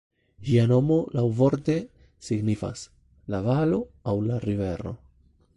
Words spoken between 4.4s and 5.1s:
rivero".